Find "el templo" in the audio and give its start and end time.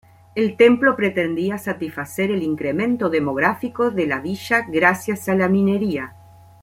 0.33-0.95